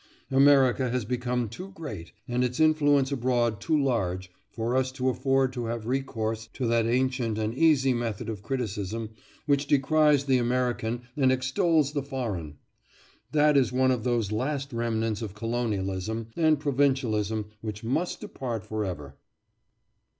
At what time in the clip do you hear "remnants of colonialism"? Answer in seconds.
14.73-16.29